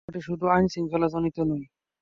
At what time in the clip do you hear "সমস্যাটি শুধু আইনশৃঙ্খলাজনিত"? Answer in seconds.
0.03-1.37